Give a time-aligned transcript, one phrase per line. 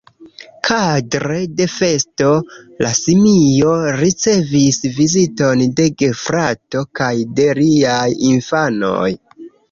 [0.67, 2.29] Kadre de festo,
[2.85, 9.11] la simio ricevis viziton de gefrato kaj de riaj infanoj.